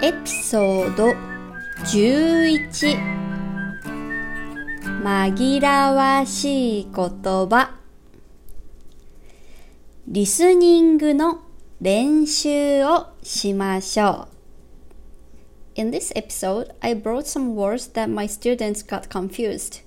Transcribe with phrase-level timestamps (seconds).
[0.00, 1.08] エピソード
[1.86, 2.96] 11
[5.02, 7.74] 紛らわしい言葉
[10.06, 11.40] リスニングの
[11.80, 14.28] 練習をしましょ
[15.74, 19.82] う In this episode, I brought some words that my students got confused.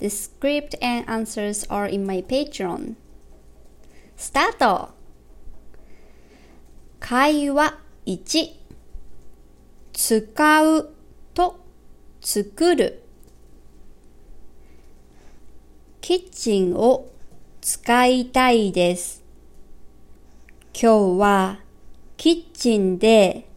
[0.00, 2.96] The script and answers are in my Patreon.
[4.18, 4.90] スタート
[7.00, 8.63] 会話1
[9.96, 10.90] 使う
[11.34, 11.60] と
[12.20, 13.04] 作る。
[16.00, 17.08] キッチンを
[17.60, 19.22] 使いたいです。
[20.74, 21.60] 今日は
[22.16, 23.48] キッチンで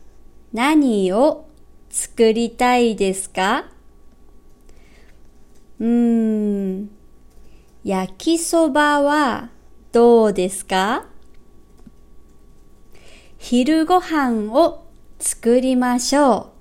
[0.54, 1.50] 何を
[1.90, 3.72] 作りたいですか？
[5.80, 6.90] うーん、
[7.84, 9.50] 焼きそばは
[9.92, 11.08] どうですか？
[13.40, 14.87] 昼ご飯を
[15.20, 16.52] 作りましょ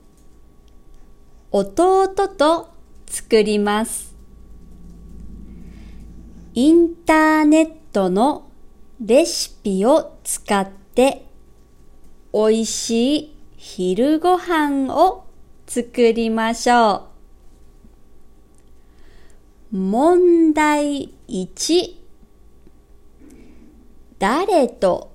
[1.53, 1.59] う。
[1.59, 2.71] 弟と
[3.07, 4.15] 作ります。
[6.55, 8.51] インターネットの
[9.01, 11.27] レシピを使って
[12.33, 15.27] 美味しい昼ご飯を
[15.67, 17.09] 作りましょ
[19.73, 19.77] う。
[19.77, 21.97] 問題1
[24.19, 25.13] 誰と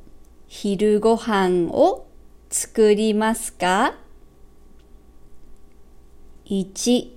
[0.47, 2.10] 昼ご飯を
[2.53, 3.95] 作りますか
[6.43, 7.11] ?1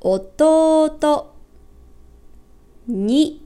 [0.00, 1.34] 弟。
[2.88, 3.40] 2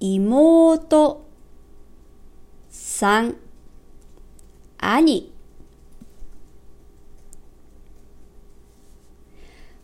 [0.00, 1.26] 妹。
[2.70, 3.36] 3
[4.78, 5.32] 兄。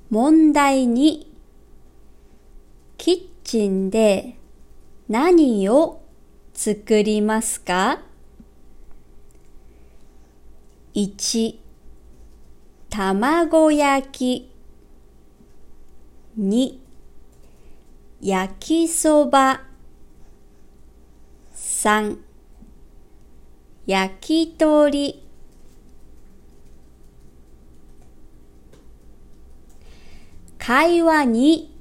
[0.08, 1.26] 問題2
[2.96, 4.38] キッチンで
[5.10, 6.00] 何を
[6.54, 8.11] 作りますか？
[10.94, 11.58] 1
[12.90, 14.52] 卵焼き。
[16.38, 16.78] 2
[18.20, 19.62] 焼きそば。
[21.54, 22.18] 3
[23.86, 25.26] 焼き鳥。
[30.58, 31.74] 会話に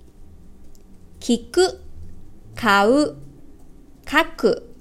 [1.19, 1.81] 聞く
[2.55, 3.17] 買う。
[4.09, 4.73] 書く。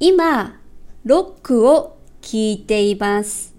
[0.00, 0.61] 今
[1.04, 3.56] ロックを聞いています。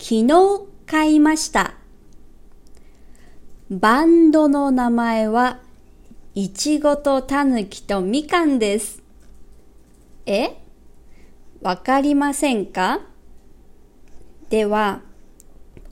[0.00, 1.74] 昨日買いました。
[3.70, 5.60] バンドの名前は、
[6.34, 9.04] いちごとたぬきとみかんです。
[10.26, 10.56] え？
[11.62, 13.02] わかりませんか？
[14.50, 15.02] では、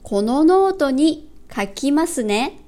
[0.03, 2.59] このノートに書きますね。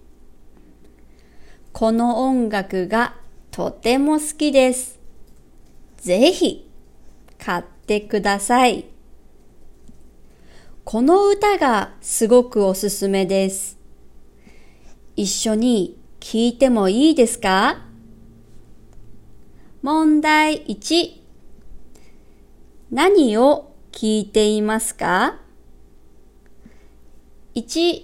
[1.73, 3.15] この音楽が
[3.51, 4.99] とても好きです。
[5.97, 6.66] ぜひ
[7.47, 8.87] 買ってください。
[10.83, 13.79] この歌がすごくおすすめです。
[15.15, 17.85] 一緒に聞いてもいいですか？
[19.81, 21.21] 問題1
[22.91, 25.39] 何を聞いていますか
[27.55, 28.03] ?1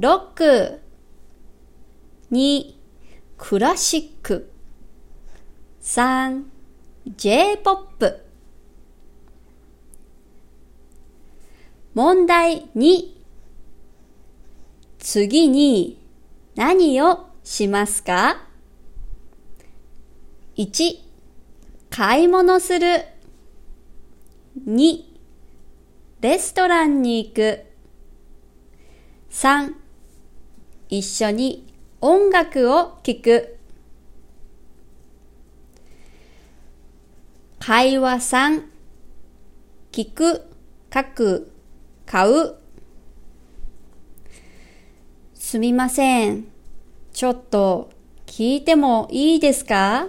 [0.00, 0.80] ロック
[2.32, 2.74] 2
[3.36, 4.50] クラシック。
[5.80, 6.42] 3
[7.16, 8.27] J-POP
[11.98, 13.08] 問題2
[15.00, 16.00] 次に
[16.54, 18.46] 何をしますか
[20.56, 20.96] ?1
[21.90, 23.04] 買い物する。
[24.64, 25.02] 2
[26.20, 27.64] レストランに行く。
[29.32, 29.74] 3
[30.90, 31.66] 一緒に
[32.00, 33.58] 音楽を聴く。
[37.58, 38.62] 会話3
[39.90, 40.44] 聞く
[40.94, 41.57] 書く。
[42.10, 42.54] 買う。
[45.34, 46.46] すみません。
[47.12, 47.90] ちょっと
[48.24, 50.06] 聞いてもいいですか？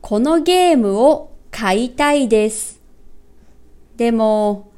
[0.00, 2.80] このゲームを買いたいです。
[3.96, 4.70] でも、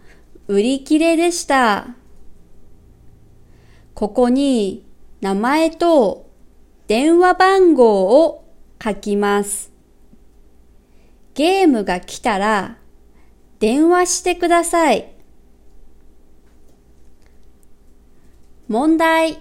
[0.48, 1.88] 売り切れでした。
[3.93, 4.87] ここに
[5.20, 6.31] 名前と
[6.87, 8.50] 電話番号を
[8.82, 9.72] 書きます。
[11.34, 12.78] ゲームが来たら
[13.58, 15.12] 電話してください。
[18.69, 19.38] 問題。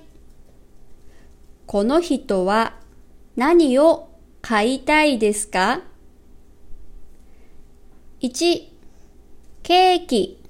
[1.66, 2.76] この人は
[3.36, 4.10] 何を
[4.42, 5.82] 買いたいですか
[8.22, 8.70] ?1、
[9.64, 10.42] ケーキ。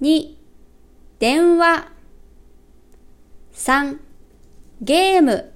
[0.00, 0.34] 2、
[1.18, 1.88] 電話。
[3.52, 3.98] 3、
[4.80, 5.52] ゲーム。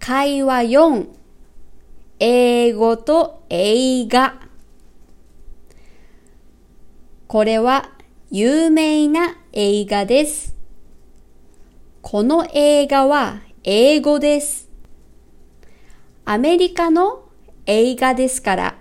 [0.00, 1.08] 会話4、
[2.18, 4.40] 英語と映画。
[7.26, 7.90] これは
[8.30, 10.56] 有名な映画です。
[12.00, 14.70] この映画は英語です。
[16.24, 17.28] アメリカの
[17.66, 18.78] 映画ですから。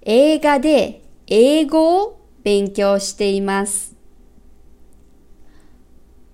[0.00, 3.94] 映画で英語を勉強しています。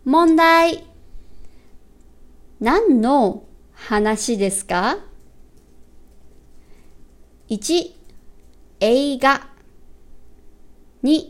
[0.05, 0.87] 問題。
[2.61, 3.43] 何の
[3.77, 4.99] 話ですか
[7.49, 7.93] ?1、
[8.81, 9.49] 映画。
[11.05, 11.21] 2、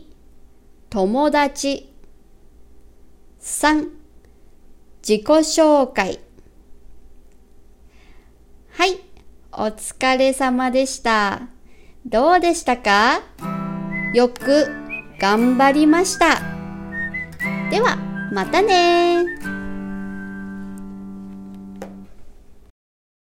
[0.89, 1.93] 友達。
[3.39, 3.89] 3、
[5.07, 6.19] 自己紹介。
[8.71, 8.99] はい、
[9.51, 11.49] お疲れ様でした。
[12.05, 13.21] どうでしたか？
[14.13, 14.67] よく
[15.19, 16.39] 頑張りました。
[17.69, 17.97] では、
[18.31, 19.25] またね